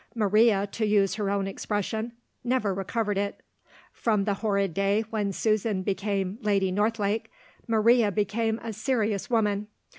[0.15, 2.11] Maria, to use her own expression,
[2.43, 3.43] never recovered it.
[3.93, 7.31] From the horrid day when Susan became Lady Northlake,
[7.67, 9.67] Maria became a serious woman.